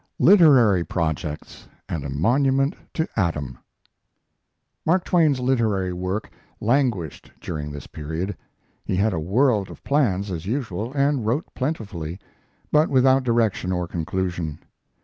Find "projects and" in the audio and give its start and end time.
0.83-2.03